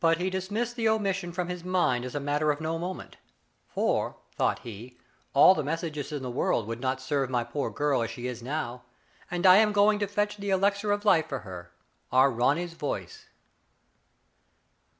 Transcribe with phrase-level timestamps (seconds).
[0.00, 3.18] But he dis missed the omission from his mind as a matter of no moment;"
[3.72, 4.98] for/' thought he,"
[5.32, 8.22] all the mes sages in the world would not serve my poor girl as she
[8.42, 8.80] now is,
[9.30, 11.70] and I am going to fetch the elixir of life for her—
[12.10, 13.26] our Ronny's voice.